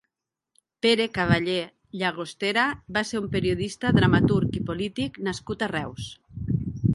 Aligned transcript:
Pere 0.85 1.03
Cavallé 1.17 1.57
Llagostera 2.01 2.63
va 2.97 3.03
ser 3.09 3.21
un 3.25 3.29
periodista, 3.37 3.93
dramaturg 3.99 4.59
i 4.63 4.63
polític 4.71 5.21
nascut 5.29 5.67
a 5.67 5.69
Reus. 5.75 6.11